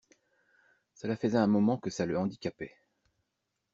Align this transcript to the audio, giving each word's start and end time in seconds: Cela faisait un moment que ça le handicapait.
Cela 0.95 1.15
faisait 1.15 1.37
un 1.37 1.45
moment 1.45 1.77
que 1.77 1.91
ça 1.91 2.07
le 2.07 2.17
handicapait. 2.17 2.75